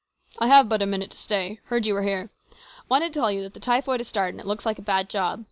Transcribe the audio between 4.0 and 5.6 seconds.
started, and looks like a bad job.